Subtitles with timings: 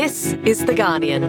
[0.00, 1.24] This is The Guardian.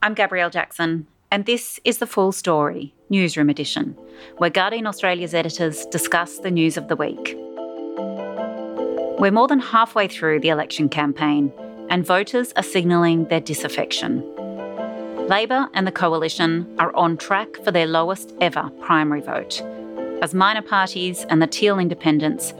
[0.00, 3.98] I'm Gabrielle Jackson, and this is the full story, Newsroom Edition,
[4.38, 7.34] where Guardian Australia's editors discuss the news of the week.
[9.18, 11.52] We're more than halfway through the election campaign,
[11.88, 14.22] and voters are signalling their disaffection.
[15.26, 19.64] Labor and the Coalition are on track for their lowest ever primary vote,
[20.20, 22.52] as minor parties and the Teal independents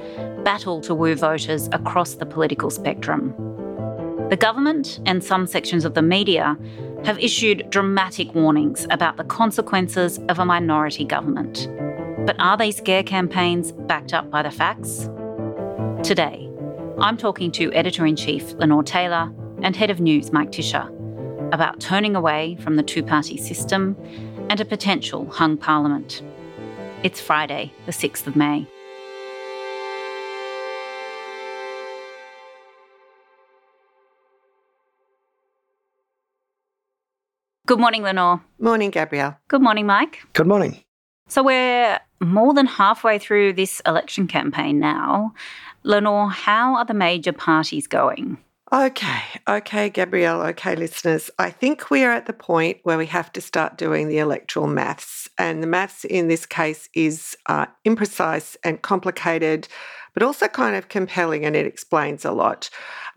[0.44, 3.34] battle to woo voters across the political spectrum.
[4.30, 6.56] The government and some sections of the media
[7.04, 11.68] have issued dramatic warnings about the consequences of a minority government.
[12.26, 15.08] But are these scare campaigns backed up by the facts?
[16.02, 16.48] Today,
[17.00, 19.32] I'm talking to Editor in Chief Lenore Taylor
[19.62, 20.88] and Head of News Mike Ticher
[21.52, 23.96] about turning away from the two party system
[24.48, 26.22] and a potential hung parliament.
[27.02, 28.66] It's Friday, the 6th of May.
[37.66, 38.42] Good morning, Lenore.
[38.58, 39.38] Morning, Gabrielle.
[39.48, 40.18] Good morning, Mike.
[40.34, 40.84] Good morning.
[41.28, 45.32] So we're more than halfway through this election campaign now.
[45.84, 48.36] Lenore, how are the major parties going?
[48.72, 51.28] Okay, okay, Gabrielle, okay, listeners.
[51.40, 54.68] I think we are at the point where we have to start doing the electoral
[54.68, 55.28] maths.
[55.38, 59.66] And the maths in this case is uh, imprecise and complicated,
[60.14, 62.70] but also kind of compelling, and it explains a lot.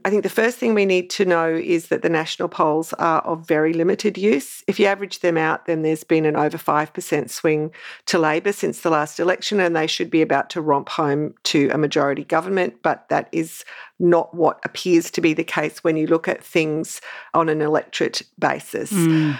[0.05, 3.21] I think the first thing we need to know is that the national polls are
[3.21, 4.63] of very limited use.
[4.67, 7.71] If you average them out, then there's been an over 5% swing
[8.07, 11.69] to Labor since the last election, and they should be about to romp home to
[11.69, 12.81] a majority government.
[12.83, 13.63] But that is
[13.97, 16.99] not what appears to be the case when you look at things
[17.33, 18.91] on an electorate basis.
[18.91, 19.39] Mm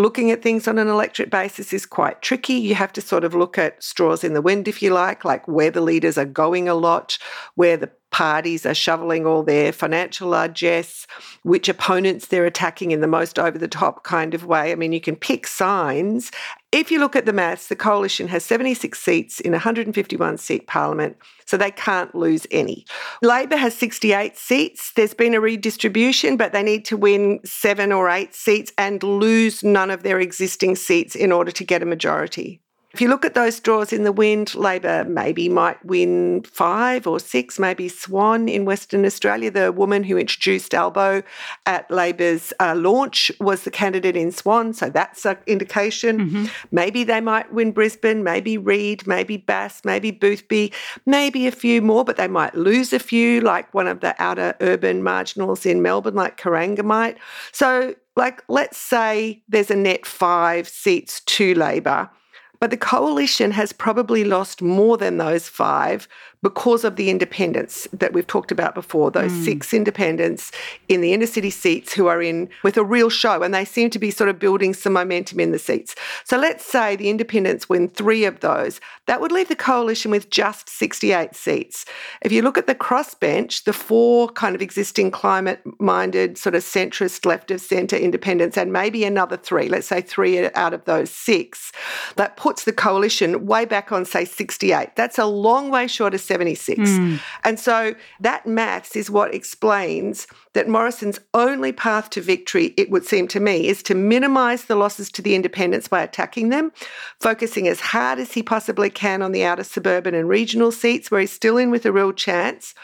[0.00, 2.54] looking at things on an electorate basis is quite tricky.
[2.54, 5.46] You have to sort of look at straws in the wind, if you like, like
[5.46, 7.18] where the leaders are going a lot,
[7.54, 11.06] where the parties are shoveling all their financial largesse,
[11.42, 14.72] which opponents they're attacking in the most over the top kind of way.
[14.72, 16.32] I mean, you can pick signs.
[16.72, 20.68] If you look at the maths, the coalition has 76 seats in a 151 seat
[20.68, 22.86] parliament, so they can't lose any.
[23.22, 24.92] Labor has 68 seats.
[24.94, 29.64] There's been a redistribution, but they need to win seven or eight seats and lose
[29.64, 32.60] none of their existing seats in order to get a majority.
[32.92, 37.20] If you look at those draws in the wind, Labor maybe might win five or
[37.20, 39.48] six, maybe Swan in Western Australia.
[39.50, 41.22] The woman who introduced Albo
[41.66, 46.18] at Labor's uh, launch was the candidate in Swan, so that's an indication.
[46.18, 46.44] Mm-hmm.
[46.72, 50.72] Maybe they might win Brisbane, maybe Reid, maybe Bass, maybe Boothby,
[51.06, 54.56] maybe a few more, but they might lose a few, like one of the outer
[54.60, 57.18] urban marginals in Melbourne, like Corangamite.
[57.52, 62.10] So, like, let's say there's a net five seats to Labor
[62.60, 66.06] but the coalition has probably lost more than those five
[66.42, 69.44] because of the independents that we've talked about before, those mm.
[69.44, 70.50] six independents
[70.88, 73.90] in the inner city seats who are in with a real show, and they seem
[73.90, 75.94] to be sort of building some momentum in the seats.
[76.24, 78.80] So let's say the independents win three of those.
[79.06, 81.84] That would leave the coalition with just 68 seats.
[82.22, 86.62] If you look at the crossbench, the four kind of existing climate minded, sort of
[86.62, 91.10] centrist, left of centre independents, and maybe another three, let's say three out of those
[91.10, 91.72] six,
[92.16, 94.96] that puts the coalition way back on, say, 68.
[94.96, 96.78] That's a long way short of 76.
[96.78, 97.20] Mm.
[97.42, 103.04] And so that maths is what explains that Morrison's only path to victory, it would
[103.04, 106.70] seem to me, is to minimise the losses to the independents by attacking them,
[107.18, 111.20] focusing as hard as he possibly can on the outer suburban and regional seats where
[111.20, 112.74] he's still in with a real chance.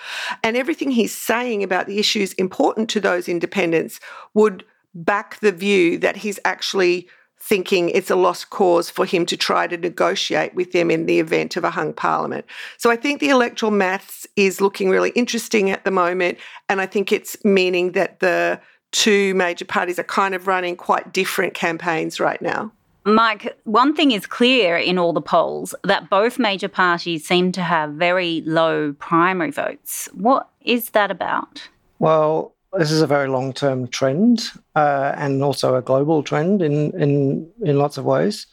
[0.42, 4.00] And everything he's saying about the issues important to those independents
[4.34, 7.06] would back the view that he's actually
[7.46, 11.20] thinking it's a lost cause for him to try to negotiate with them in the
[11.20, 12.44] event of a hung parliament.
[12.76, 16.38] So I think the electoral maths is looking really interesting at the moment.
[16.68, 21.12] And I think it's meaning that the two major parties are kind of running quite
[21.12, 22.72] different campaigns right now.
[23.04, 27.62] Mike, one thing is clear in all the polls that both major parties seem to
[27.62, 30.08] have very low primary votes.
[30.12, 31.69] What is that about?
[32.00, 34.44] Well, this is a very long term trend
[34.75, 38.46] uh, and also a global trend in, in, in lots of ways.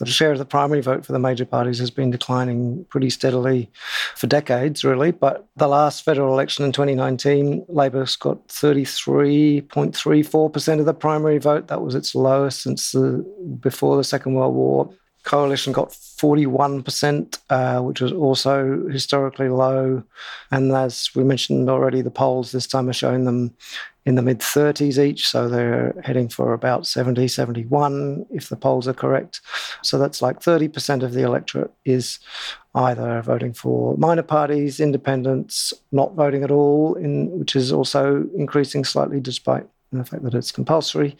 [0.00, 3.70] The share of the primary vote for the major parties has been declining pretty steadily
[4.16, 5.10] for decades, really.
[5.10, 11.68] But the last federal election in 2019, Labor's got 33.34% of the primary vote.
[11.68, 13.22] That was its lowest since the,
[13.60, 14.90] before the Second World War.
[15.24, 20.02] Coalition got 41%, uh, which was also historically low.
[20.50, 23.54] And as we mentioned already, the polls this time are showing them
[24.06, 25.28] in the mid 30s each.
[25.28, 29.40] So they're heading for about 70, 71, if the polls are correct.
[29.82, 32.18] So that's like 30% of the electorate is
[32.74, 38.84] either voting for minor parties, independents, not voting at all, in, which is also increasing
[38.84, 41.16] slightly despite the fact that it's compulsory,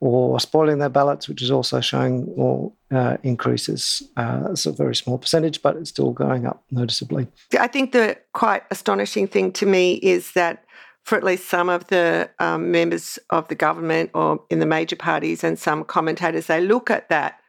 [0.00, 4.02] or spoiling their ballots, which is also showing more uh, increases.
[4.16, 7.26] Uh, it's a very small percentage, but it's still going up noticeably.
[7.58, 10.64] I think the quite astonishing thing to me is that
[11.04, 14.96] for at least some of the um, members of the government or in the major
[14.96, 17.40] parties and some commentators, they look at that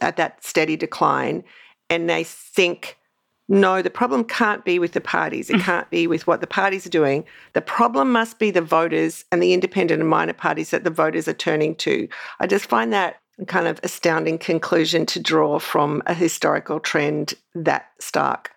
[0.00, 1.44] at that steady decline
[1.88, 2.98] and they think,
[3.48, 5.50] no, the problem can't be with the parties.
[5.50, 7.24] It can't be with what the parties are doing.
[7.52, 11.28] The problem must be the voters and the independent and minor parties that the voters
[11.28, 12.08] are turning to.
[12.40, 13.16] I just find that
[13.46, 18.52] kind of astounding conclusion to draw from a historical trend that stark.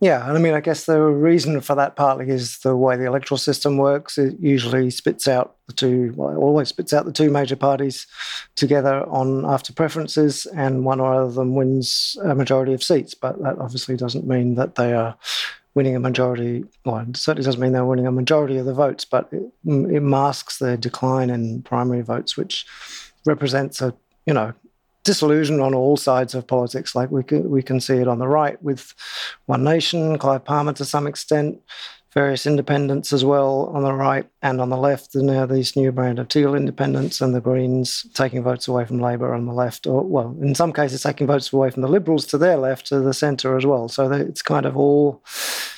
[0.00, 3.06] Yeah, and I mean, I guess the reason for that partly is the way the
[3.06, 4.18] electoral system works.
[4.18, 8.06] It usually spits out the two, well, always spits out the two major parties
[8.54, 13.14] together on after preferences, and one or other of them wins a majority of seats.
[13.14, 15.16] But that obviously doesn't mean that they are
[15.74, 16.64] winning a majority.
[16.84, 20.58] Well, certainly doesn't mean they're winning a majority of the votes, but it, it masks
[20.58, 22.66] the decline in primary votes, which
[23.24, 23.94] represents a
[24.26, 24.52] you know
[25.04, 26.94] disillusion on all sides of politics.
[26.94, 28.94] Like we can, we can see it on the right with
[29.46, 31.60] One Nation, Clive Palmer to some extent,
[32.14, 35.16] various independents as well on the right and on the left.
[35.16, 39.00] And now this new brand of teal independents and the Greens taking votes away from
[39.00, 42.24] Labor on the left, or well, in some cases taking votes away from the Liberals
[42.26, 43.88] to their left to the centre as well.
[43.88, 45.24] So it's kind of all,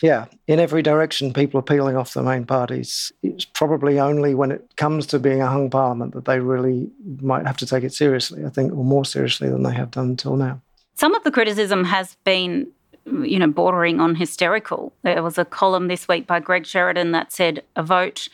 [0.03, 1.33] yeah, in every direction.
[1.33, 3.11] People are peeling off the main parties.
[3.23, 6.91] It's probably only when it comes to being a hung parliament that they really
[7.21, 8.45] might have to take it seriously.
[8.45, 10.61] I think, or more seriously than they have done until now.
[10.95, 12.69] Some of the criticism has been
[13.07, 14.93] you know, bordering on hysterical.
[15.03, 18.29] There was a column this week by Greg Sheridan that said a vote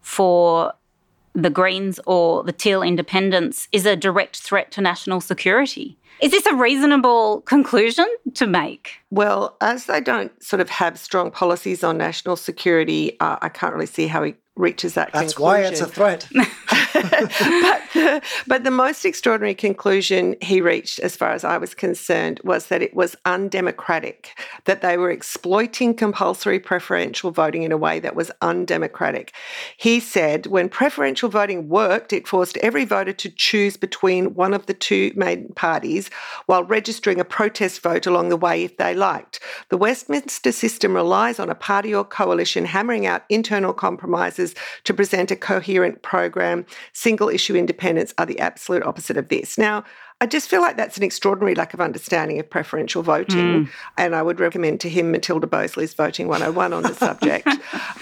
[0.00, 0.72] for
[1.34, 5.96] the Greens or the Teal independents is a direct threat to national security.
[6.20, 8.98] Is this a reasonable conclusion to make?
[9.10, 13.72] Well, as they don't sort of have strong policies on national security, uh, I can't
[13.72, 15.62] really see how he reaches that That's conclusion.
[15.62, 16.28] why it's a threat.
[16.94, 22.40] but, the, but the most extraordinary conclusion he reached, as far as I was concerned,
[22.44, 28.00] was that it was undemocratic, that they were exploiting compulsory preferential voting in a way
[28.00, 29.32] that was undemocratic.
[29.76, 34.66] He said when preferential voting worked, it forced every voter to choose between one of
[34.66, 36.10] the two main parties
[36.46, 39.40] while registering a protest vote along the way if they liked.
[39.68, 44.54] The Westminster system relies on a party or coalition hammering out internal compromises
[44.84, 49.58] to present a coherent program single issue independents are the absolute opposite of this.
[49.58, 49.84] Now,
[50.20, 53.66] I just feel like that's an extraordinary lack of understanding of preferential voting.
[53.66, 53.70] Mm.
[53.96, 57.48] And I would recommend to him Matilda Boseley's Voting 101 on the subject.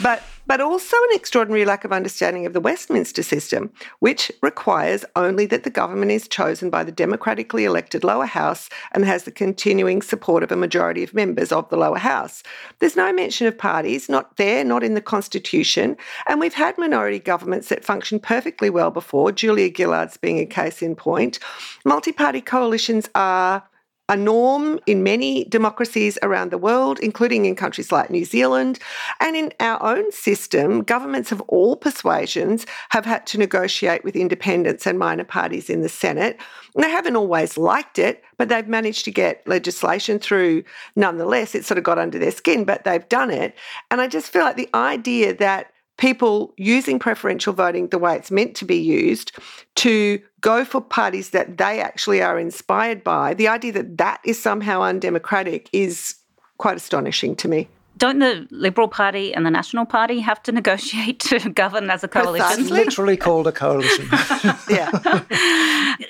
[0.02, 5.46] but but also an extraordinary lack of understanding of the Westminster system, which requires only
[5.46, 10.00] that the government is chosen by the democratically elected lower house and has the continuing
[10.02, 12.42] support of a majority of members of the lower house.
[12.78, 15.96] There's no mention of parties, not there, not in the Constitution.
[16.28, 20.80] And we've had minority governments that function perfectly well before, Julia Gillard's being a case
[20.82, 21.38] in point.
[21.84, 23.62] Multi party coalitions are
[24.08, 28.78] a norm in many democracies around the world, including in countries like New Zealand.
[29.20, 34.86] And in our own system, governments of all persuasions have had to negotiate with independents
[34.86, 36.38] and minor parties in the Senate.
[36.74, 40.62] And they haven't always liked it, but they've managed to get legislation through
[40.94, 41.56] nonetheless.
[41.56, 43.56] It sort of got under their skin, but they've done it.
[43.90, 48.30] And I just feel like the idea that people using preferential voting the way it's
[48.30, 49.32] meant to be used
[49.76, 54.40] to go for parties that they actually are inspired by, the idea that that is
[54.40, 56.16] somehow undemocratic is
[56.58, 61.20] quite astonishing to me don't the Liberal Party and the National Party have to negotiate
[61.20, 62.60] to govern as a coalition?
[62.60, 64.06] It's literally called a coalition.
[64.68, 64.90] yeah.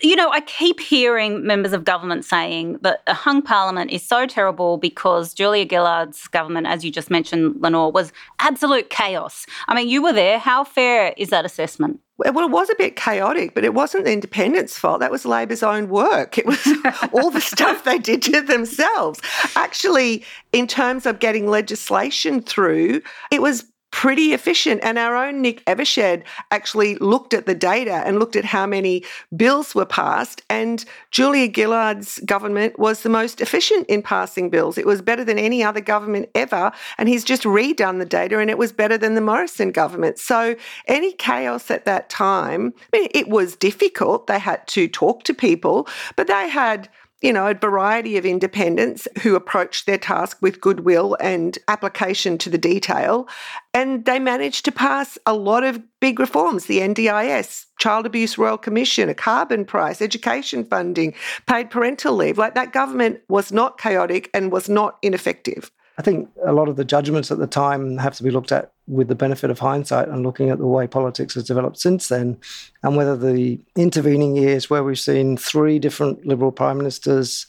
[0.03, 4.27] you know, I keep hearing members of government saying that a hung parliament is so
[4.27, 9.47] terrible because Julia Gillard's government, as you just mentioned, Lenore, was absolute chaos.
[9.69, 10.39] I mean, you were there.
[10.39, 12.01] How fair is that assessment?
[12.19, 15.01] Well, it was a bit chaotic, but it wasn't the independents' fault.
[15.01, 16.39] That was Labor's own work.
[16.39, 16.67] It was
[17.13, 19.21] all the stuff they did to themselves.
[19.55, 23.67] Actually, in terms of getting legislation through, it was
[23.97, 24.79] pretty efficient.
[24.83, 29.03] And our own Nick Evershed actually looked at the data and looked at how many
[29.35, 30.43] bills were passed.
[30.51, 34.77] And Julia Gillard's government was the most efficient in passing bills.
[34.77, 36.73] It was better than any other government ever.
[36.99, 40.19] And he's just redone the data and it was better than the Morrison government.
[40.19, 44.27] So any chaos at that time, I mean, it was difficult.
[44.27, 46.91] They had to talk to people, but they had
[47.27, 52.49] you know, a variety of independents who approached their task with goodwill and application to
[52.49, 53.29] the detail.
[53.75, 58.57] And they managed to pass a lot of big reforms the NDIS, Child Abuse Royal
[58.57, 61.15] Commission, a carbon price, education funding,
[61.49, 62.39] paid parental leave.
[62.39, 65.73] Like that government was not chaotic and was not ineffective.
[65.99, 68.73] I think a lot of the judgments at the time have to be looked at
[68.87, 72.39] with the benefit of hindsight and looking at the way politics has developed since then,
[72.83, 77.47] and whether the intervening years where we've seen three different Liberal prime ministers,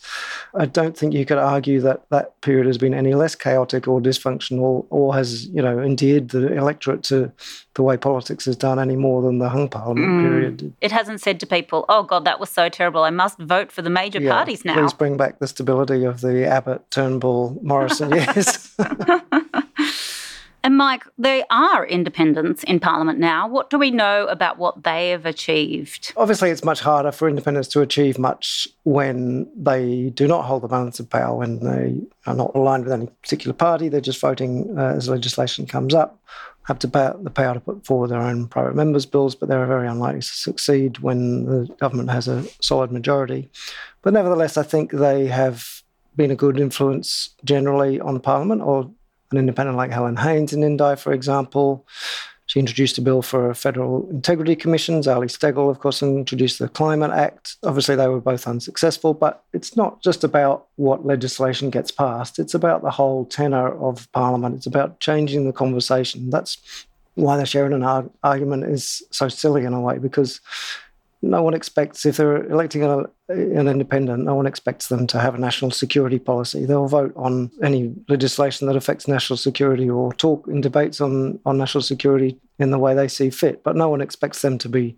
[0.56, 4.01] I don't think you could argue that that period has been any less chaotic or
[4.01, 7.32] dysfunctional or has, you know, endeared the electorate to
[7.75, 10.22] the way politics has done any more than the hung parliament mm.
[10.24, 10.74] period.
[10.82, 13.03] It hasn't said to people, oh God, that was so terrible.
[13.03, 14.74] I must vote for the major yeah, parties now.
[14.74, 18.75] Please bring back the stability of the Abbott, Turnbull, Morrison years.
[20.67, 23.47] And Mike, there are independents in Parliament now.
[23.47, 26.12] What do we know about what they have achieved?
[26.17, 30.67] Obviously, it's much harder for independents to achieve much when they do not hold the
[30.67, 33.88] balance of power, when they are not aligned with any particular party.
[33.88, 36.19] They're just voting uh, as legislation comes up,
[36.63, 39.65] have to pay, the power to put forward their own private members' bills, but they're
[39.67, 43.50] very unlikely to succeed when the government has a solid majority.
[44.01, 45.81] But nevertheless, I think they have
[46.17, 48.91] been a good influence generally on Parliament, or
[49.31, 51.86] an independent like Helen Haines in Indi, for example.
[52.46, 55.01] She introduced a bill for federal integrity commission.
[55.01, 57.57] Zali Steggall, of course, introduced the Climate Act.
[57.63, 62.39] Obviously, they were both unsuccessful, but it's not just about what legislation gets passed.
[62.39, 64.55] It's about the whole tenor of Parliament.
[64.55, 66.29] It's about changing the conversation.
[66.29, 66.57] That's
[67.15, 67.84] why the Sheridan
[68.24, 70.39] argument is so silly in a way, because
[71.21, 75.36] no one expects, if they're electing a, an independent, no one expects them to have
[75.36, 76.65] a national security policy.
[76.65, 81.57] They'll vote on any legislation that affects national security or talk in debates on, on
[81.57, 83.64] national security in the way they see fit.
[83.64, 84.98] But no one expects them to be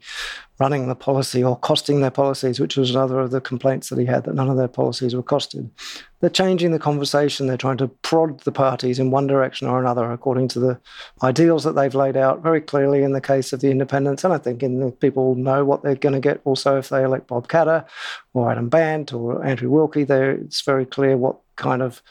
[0.60, 4.06] running the policy or costing their policies, which was another of the complaints that he
[4.06, 5.70] had that none of their policies were costed.
[6.20, 7.48] They're changing the conversation.
[7.48, 10.80] They're trying to prod the parties in one direction or another according to the
[11.24, 14.24] ideals that they've laid out very clearly in the case of the independents.
[14.24, 17.04] And I think in the, people know what they're going to get also if they
[17.04, 17.86] elect Bob Katter
[18.34, 20.04] or Adam Bandt or Andrew Wilkie.
[20.04, 22.02] There, it's very clear what kind of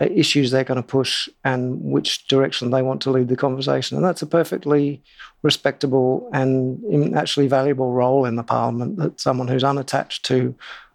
[0.00, 3.96] issues they're going to push and which direction they want to lead the conversation.
[3.96, 5.02] And that's a perfectly
[5.42, 10.54] respectable and actually valuable role in the parliament that someone who's unattached to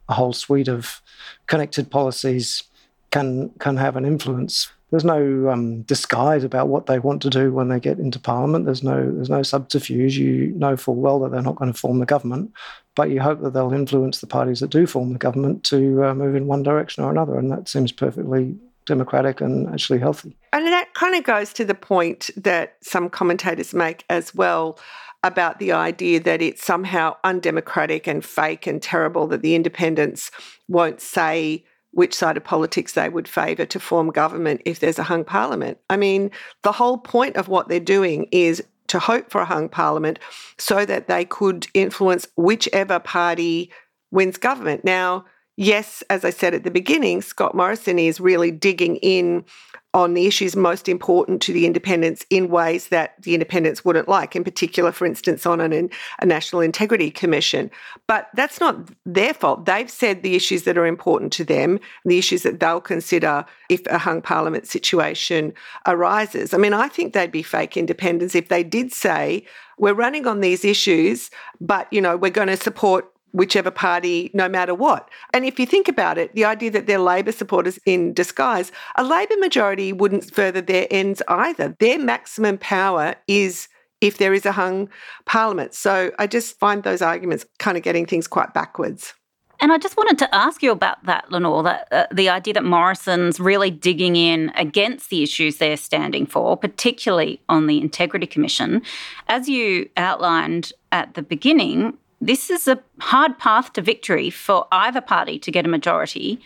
[0.10, 1.02] a whole suite of
[1.48, 2.64] connected policies
[3.12, 4.72] can can have an influence.
[4.92, 8.66] There's no um, disguise about what they want to do when they get into parliament.
[8.66, 10.18] There's no there's no subterfuge.
[10.18, 12.52] You know full well that they're not going to form the government,
[12.96, 16.14] but you hope that they'll influence the parties that do form the government to uh,
[16.14, 18.56] move in one direction or another, and that seems perfectly
[18.86, 20.36] democratic and actually healthy.
[20.54, 24.80] And that kind of goes to the point that some commentators make as well
[25.24, 30.30] about the idea that it's somehow undemocratic and fake and terrible that the independents
[30.68, 35.04] won't say which side of politics they would favour to form government if there's a
[35.04, 35.80] hung parliament.
[35.90, 36.30] I mean,
[36.62, 40.20] the whole point of what they're doing is to hope for a hung parliament
[40.58, 43.72] so that they could influence whichever party
[44.12, 44.84] wins government.
[44.84, 45.26] Now,
[45.58, 49.46] yes, as I said at the beginning, Scott Morrison is really digging in
[49.94, 54.36] on the issues most important to the independents in ways that the independents wouldn't like,
[54.36, 57.72] in particular, for instance, on an, a National Integrity Commission.
[58.06, 59.66] But that's not their fault.
[59.66, 63.88] They've said the issues that are important to them, the issues that they'll consider if
[63.88, 65.54] a hung parliament situation
[65.88, 66.54] arises.
[66.54, 69.46] I mean, I think they'd be fake independents if they did say,
[69.78, 71.32] we're running on these issues,
[71.62, 75.10] but, you know, we're going to support whichever party, no matter what.
[75.34, 79.04] And if you think about it, the idea that they're Labor supporters in disguise, a
[79.04, 81.76] Labor majority wouldn't further their ends either.
[81.80, 83.68] Their maximum power is
[84.02, 84.90] if there is a hung
[85.26, 85.74] parliament.
[85.74, 89.14] So I just find those arguments kind of getting things quite backwards.
[89.62, 92.66] And I just wanted to ask you about that, Lenore, that uh, the idea that
[92.66, 98.82] Morrison's really digging in against the issues they're standing for, particularly on the Integrity Commission.
[99.28, 105.02] As you outlined at the beginning, this is a hard path to victory for either
[105.02, 106.40] party to get a majority.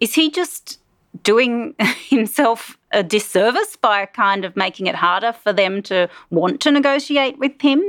[0.00, 0.78] Is he just
[1.22, 1.74] doing
[2.08, 7.38] himself a disservice by kind of making it harder for them to want to negotiate
[7.38, 7.82] with him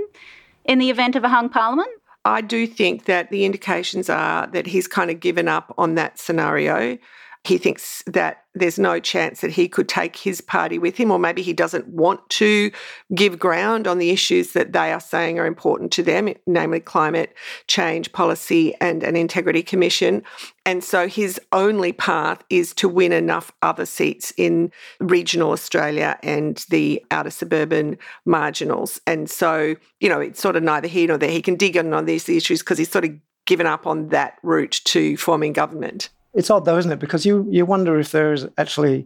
[0.65, 1.89] in the event of a hung parliament?
[2.25, 6.17] I do think that the indications are that he's kind of given up on that
[6.17, 6.97] scenario.
[7.45, 11.19] He thinks that there's no chance that he could take his party with him, or
[11.19, 12.71] maybe he doesn't want to
[13.13, 17.35] give ground on the issues that they are saying are important to them, namely climate
[17.67, 20.23] change policy and an integrity commission.
[20.65, 24.71] And so his only path is to win enough other seats in
[25.01, 29.01] regional Australia and the outer suburban marginals.
[29.05, 31.29] And so, you know, it's sort of neither here nor there.
[31.29, 33.11] He can dig in on these issues because he's sort of
[33.45, 36.09] given up on that route to forming government.
[36.33, 36.99] It's odd though, isn't it?
[36.99, 39.05] Because you you wonder if there is actually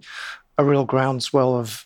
[0.57, 1.86] a real groundswell of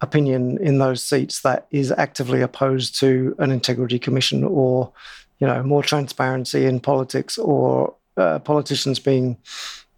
[0.00, 4.92] opinion in those seats that is actively opposed to an integrity commission or
[5.38, 9.36] you know more transparency in politics or uh, politicians being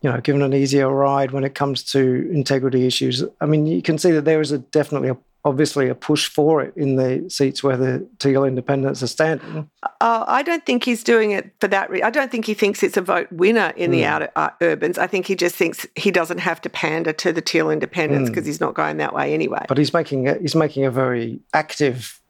[0.03, 3.81] you know given an easier ride when it comes to integrity issues i mean you
[3.83, 7.29] can see that there is a definitely a obviously a push for it in the
[7.29, 9.71] seats where the Teal independents are standing.
[9.83, 12.07] Uh, I don't think he's doing it for that reason.
[12.07, 13.95] I don't think he thinks it's a vote winner in mm.
[13.95, 14.09] the hmm.
[14.09, 14.99] outer uh, urbans.
[14.99, 18.45] I think he just thinks he doesn't have to pander to the Teal independents because
[18.45, 18.49] mm.
[18.49, 19.65] he's not going that way anyway.
[19.69, 22.21] But he's making a, he's making a very active.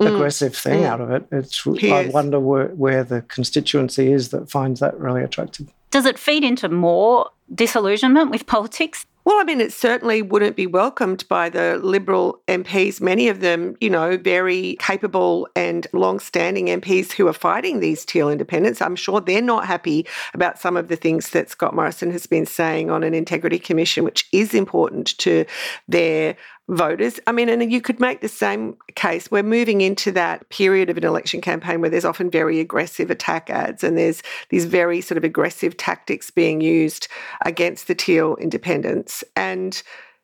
[0.00, 0.16] Mm.
[0.16, 0.86] Aggressive thing mm.
[0.86, 1.24] out of it.
[1.30, 1.62] It's.
[1.62, 2.12] He I is.
[2.12, 5.72] wonder where, where the constituency is that finds that really attractive.
[5.92, 9.06] Does it feed into more disillusionment with politics?
[9.24, 13.74] Well, I mean, it certainly wouldn't be welcomed by the Liberal MPs, many of them,
[13.80, 18.82] you know, very capable and long standing MPs who are fighting these teal independents.
[18.82, 22.44] I'm sure they're not happy about some of the things that Scott Morrison has been
[22.44, 25.46] saying on an integrity commission, which is important to
[25.88, 26.36] their
[26.68, 27.20] voters.
[27.26, 29.30] I mean, and you could make the same case.
[29.30, 33.50] We're moving into that period of an election campaign where there's often very aggressive attack
[33.50, 37.08] ads and there's these very sort of aggressive tactics being used
[37.44, 39.22] against the teal independents.
[39.36, 39.82] And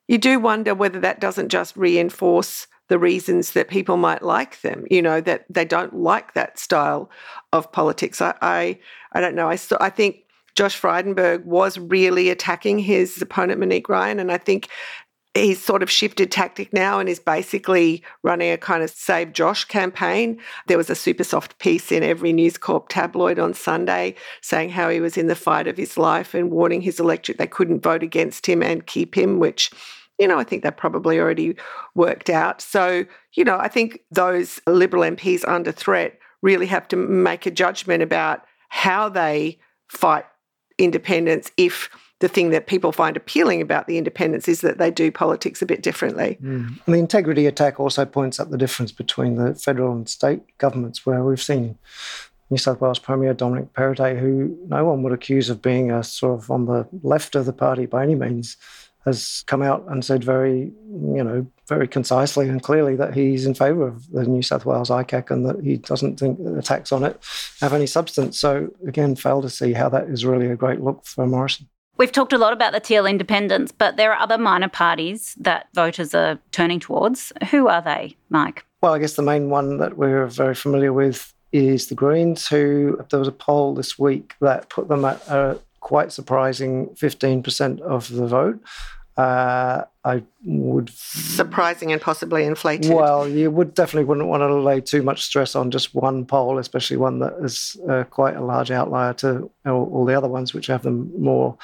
[0.08, 4.84] you do wonder whether that doesn't just reinforce the reasons that people might like them,
[4.90, 7.10] you know, that they don't like that style
[7.52, 8.20] of politics.
[8.20, 8.78] I I,
[9.12, 9.48] I don't know.
[9.48, 10.24] I, I think
[10.56, 14.18] Josh Frydenberg was really attacking his opponent, Monique Ryan.
[14.18, 14.68] And I think
[15.34, 19.64] he's sort of shifted tactic now and is basically running a kind of Save Josh
[19.64, 20.40] campaign.
[20.66, 24.88] There was a super soft piece in every News Corp tabloid on Sunday saying how
[24.88, 28.02] he was in the fight of his life and warning his electorate they couldn't vote
[28.02, 29.70] against him and keep him, which
[30.18, 31.56] you know, I think that probably already
[31.94, 32.60] worked out.
[32.60, 37.50] So, you know, I think those Liberal MPs under threat really have to make a
[37.50, 39.58] judgment about how they
[39.88, 40.26] fight
[40.76, 41.88] independents if
[42.20, 45.66] the thing that people find appealing about the independents is that they do politics a
[45.66, 46.38] bit differently.
[46.42, 46.78] Mm.
[46.86, 51.04] And the integrity attack also points up the difference between the federal and state governments,
[51.04, 51.78] where we've seen
[52.50, 56.38] New South Wales Premier Dominic Perrottet, who no one would accuse of being a sort
[56.38, 58.58] of on the left of the party by any means,
[59.06, 63.54] has come out and said very, you know, very concisely and clearly that he's in
[63.54, 67.04] favour of the New South Wales ICAC and that he doesn't think the attacks on
[67.04, 67.18] it
[67.62, 68.38] have any substance.
[68.38, 71.66] So again, fail to see how that is really a great look for Morrison.
[72.00, 75.68] We've talked a lot about the Teal independents, but there are other minor parties that
[75.74, 77.30] voters are turning towards.
[77.50, 78.64] Who are they, Mike?
[78.80, 82.98] Well, I guess the main one that we're very familiar with is the Greens, who
[83.10, 88.08] there was a poll this week that put them at a quite surprising 15% of
[88.08, 88.62] the vote.
[89.18, 92.92] Uh, I would surprising and possibly inflated.
[92.92, 96.58] Well, you would definitely wouldn't want to lay too much stress on just one poll,
[96.58, 100.54] especially one that is uh, quite a large outlier to all, all the other ones,
[100.54, 101.58] which have them more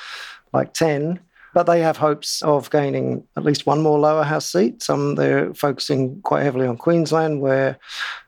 [0.53, 1.19] like ten.
[1.55, 4.83] But they have hopes of gaining at least one more lower house seat.
[4.83, 7.79] Some they're focusing quite heavily on Queensland, where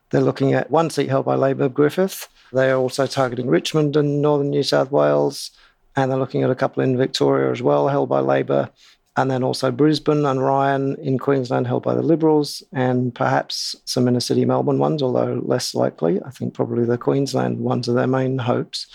[0.09, 2.27] they're looking at one seat held by Labor, Griffith.
[2.51, 5.51] They are also targeting Richmond and northern New South Wales,
[5.95, 8.71] and they're looking at a couple in Victoria as well, held by Labor
[9.19, 14.07] and then also Brisbane and Ryan in Queensland held by the Liberals, and perhaps some
[14.07, 16.21] inner city Melbourne ones, although less likely.
[16.25, 18.87] I think probably the Queensland ones are their main hopes.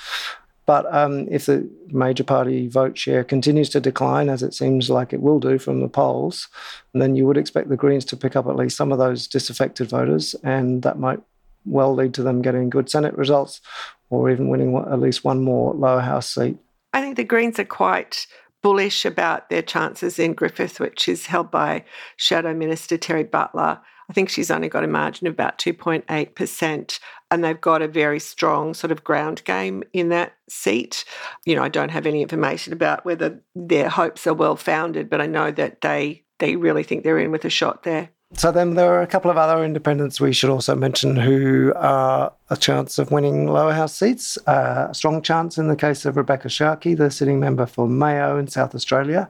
[0.65, 5.13] But um, if the major party vote share continues to decline, as it seems like
[5.13, 6.49] it will do from the polls,
[6.95, 9.91] then you would expect the Greens to pick up at least some of those disaffected
[9.91, 11.21] voters, and that might
[11.67, 13.61] well lead to them getting good Senate results
[14.09, 16.57] or even winning at least one more lower house seat.
[16.95, 18.27] I think the Greens are quite
[18.65, 21.85] bullish about their chances in Griffith, which is held by
[22.17, 23.79] Shadow Minister Terri Butler.
[24.09, 26.99] I think she's only got a margin of about 2.8%,
[27.31, 31.05] and they've got a very strong sort of ground game in that seat.
[31.45, 35.21] You know, I don't have any information about whether their hopes are well founded, but
[35.21, 38.11] I know that they they really think they're in with a shot there.
[38.37, 42.33] So then there are a couple of other independents we should also mention who are
[42.51, 44.37] a chance of winning lower house seats.
[44.47, 48.37] Uh, a strong chance in the case of Rebekha Sharkie, the sitting member for Mayo
[48.37, 49.29] in South Australia.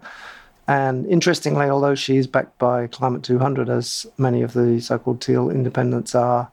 [0.66, 5.50] And interestingly, although she is backed by Climate 200, as many of the so-called teal
[5.50, 6.50] independents are,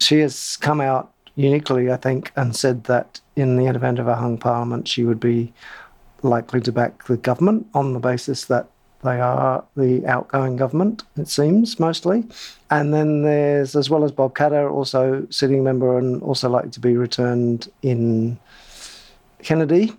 [0.00, 4.16] she has come out uniquely, I think, and said that in the event of a
[4.16, 5.52] hung parliament, she would be
[6.22, 8.68] likely to back the government on the basis that
[9.02, 12.24] they are the outgoing government, it seems, mostly.
[12.70, 16.80] And then there's, as well as Bob Katter, also sitting member and also likely to
[16.80, 18.38] be returned in
[19.42, 19.92] Kennedy.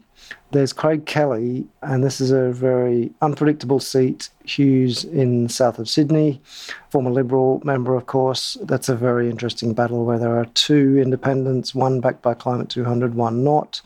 [0.52, 4.30] There's Craig Kelly, and this is a very unpredictable seat.
[4.44, 6.42] Hughes in south of Sydney,
[6.90, 8.58] former Liberal member, of course.
[8.64, 13.16] That's a very interesting battle where there are two independents, one backed by Climate 200,
[13.16, 13.82] one not.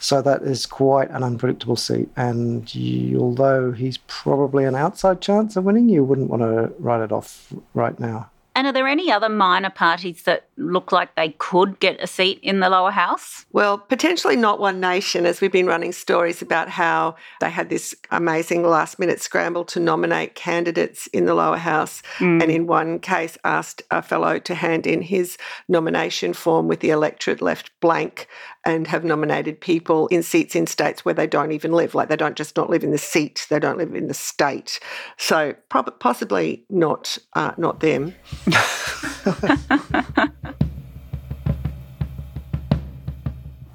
[0.00, 2.10] So that is quite an unpredictable seat.
[2.14, 7.02] And you, although he's probably an outside chance of winning, you wouldn't want to write
[7.02, 8.28] it off right now.
[8.54, 12.38] And are there any other minor parties that look like they could get a seat
[12.42, 13.46] in the lower house?
[13.52, 17.94] Well, potentially not One Nation, as we've been running stories about how they had this
[18.10, 22.02] amazing last minute scramble to nominate candidates in the lower house.
[22.18, 22.42] Mm.
[22.42, 25.38] And in one case, asked a fellow to hand in his
[25.68, 28.28] nomination form with the electorate left blank
[28.64, 31.94] and have nominated people in seats in states where they don't even live.
[31.94, 34.78] Like they don't just not live in the seat, they don't live in the state.
[35.16, 38.14] So possibly not uh, not them.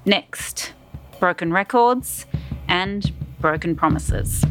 [0.04, 0.72] Next,
[1.20, 2.24] broken records
[2.66, 4.44] and broken promises.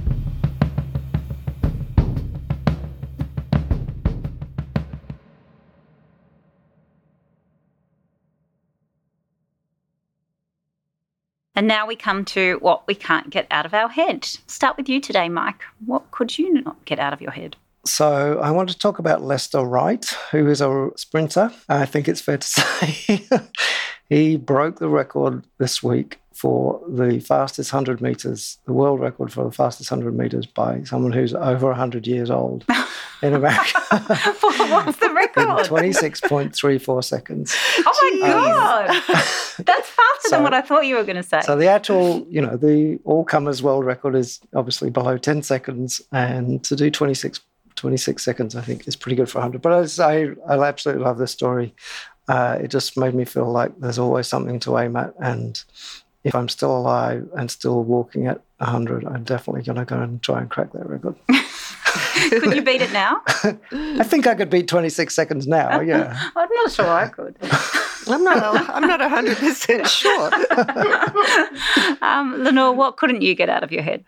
[11.58, 14.26] And now we come to what we can't get out of our head.
[14.46, 15.64] Start with you today, Mike.
[15.88, 17.56] What could you not get out of your head?
[17.84, 21.52] So I want to talk about Lester Wright, who is a sprinter.
[21.68, 23.22] I think it's fair to say
[24.08, 29.44] he broke the record this week for the fastest 100 meters, the world record for
[29.44, 32.64] the fastest 100 meters by someone who's over 100 years old
[33.24, 33.80] in America.
[33.90, 35.48] What's the record?
[35.66, 37.56] 26.34 seconds.
[37.80, 38.88] Oh my God.
[39.66, 41.42] That's faster so, than what I thought you were going to say.
[41.42, 46.04] So the actual, you know, the all comers world record is obviously below 10 seconds.
[46.12, 47.40] And to do 26
[47.76, 49.62] 26 seconds, I think, is pretty good for 100.
[49.62, 51.74] But I, I absolutely love this story.
[52.28, 55.14] Uh, it just made me feel like there's always something to aim at.
[55.20, 55.64] And
[56.28, 60.22] if I'm still alive and still walking at 100, I'm definitely going to go and
[60.22, 61.16] try and crack that record.
[62.42, 63.22] could you beat it now?
[63.72, 66.20] I think I could beat 26 seconds now, yeah.
[66.36, 67.38] I'm not sure I could.
[68.08, 68.70] I'm not.
[68.70, 70.32] I'm not hundred percent sure.
[72.02, 74.04] um, Lenore, what couldn't you get out of your head?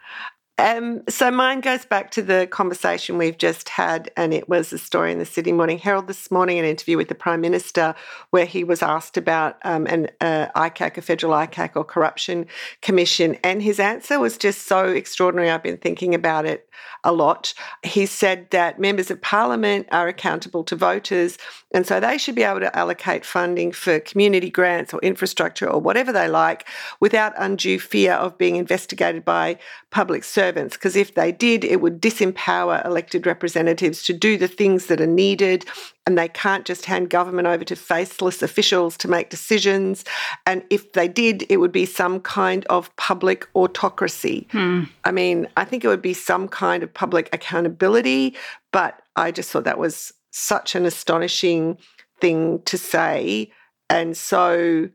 [0.60, 4.78] Um, so mine goes back to the conversation we've just had, and it was a
[4.78, 7.96] story in the Sydney Morning Herald this morning, an interview with the Prime Minister,
[8.32, 12.46] where he was asked about um, an uh, ICAC, a federal ICAC or corruption
[12.82, 15.50] commission, and his answer was just so extraordinary.
[15.50, 16.70] I've been thinking about it
[17.06, 17.54] a lot.
[17.84, 21.38] He said that members of parliament are accountable to voters,
[21.72, 25.80] and so they should be able to allocate funding for community grants or infrastructure or
[25.80, 26.68] whatever they like
[27.00, 29.58] without undue fear of being investigated by
[29.90, 30.76] public servants.
[30.76, 35.08] Because if they did, it would disempower elected representatives to do the things that are
[35.08, 35.66] needed
[36.08, 40.04] and they can't just hand government over to faceless officials to make decisions.
[40.48, 44.48] And if they did, it would be some kind of public autocracy.
[44.52, 44.86] Hmm.
[45.04, 48.36] I mean, I think it would be some kind of public accountability,
[48.72, 51.78] but I just thought that was such an astonishing
[52.20, 53.52] thing to say
[53.90, 54.90] and so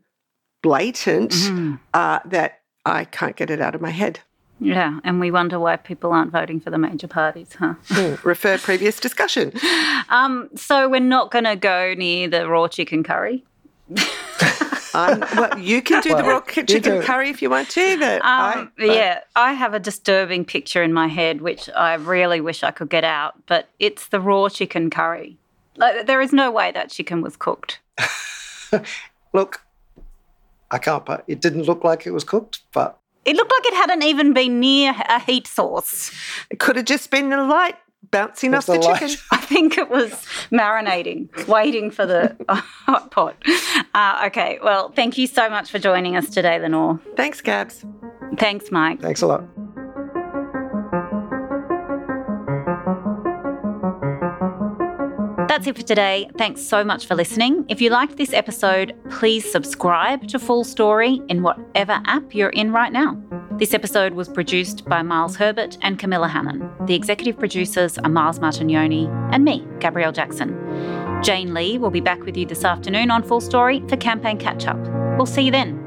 [0.61, 1.75] blatant mm-hmm.
[1.93, 4.19] uh, that I can't get it out of my head.
[4.59, 7.75] Yeah, and we wonder why people aren't voting for the major parties, huh?
[7.89, 9.51] Hmm, refer previous discussion.
[10.09, 13.43] Um, so we're not going to go near the raw chicken curry.
[14.93, 17.99] well, you can do well, the raw chicken curry if you want to.
[17.99, 21.95] But, um, I, but yeah, I have a disturbing picture in my head, which I
[21.95, 23.33] really wish I could get out.
[23.47, 25.37] But it's the raw chicken curry.
[25.77, 27.79] Like, there is no way that chicken was cooked.
[29.33, 29.61] Look,
[30.71, 31.07] I can't.
[31.27, 34.59] It didn't look like it was cooked, but it looked like it hadn't even been
[34.59, 36.11] near a heat source.
[36.49, 37.75] It could have just been the light
[38.11, 39.17] bouncing off the, the chicken.
[39.31, 40.11] I think it was
[40.51, 43.35] marinating, waiting for the hot pot.
[43.93, 46.99] Uh, okay, well, thank you so much for joining us today, Lenore.
[47.17, 47.83] Thanks, Gabs.
[48.37, 49.01] Thanks, Mike.
[49.01, 49.43] Thanks a lot.
[55.55, 56.29] That's it for today.
[56.37, 57.63] Thanks so much for listening.
[57.69, 62.73] If you liked this episode, please subscribe to Full Story in whatever app you're in
[62.73, 63.17] right now.
[63.53, 66.69] This episode was produced by Miles Herbert and Camilla Hannon.
[66.87, 70.51] The executive producers are Miles Martignoni and me, Gabrielle Jackson.
[71.23, 74.67] Jane Lee will be back with you this afternoon on Full Story for Campaign Catch
[74.67, 74.79] Up.
[75.15, 75.84] We'll see you then.